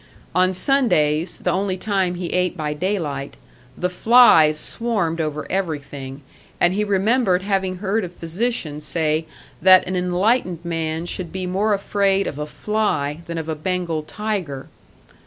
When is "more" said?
11.45-11.75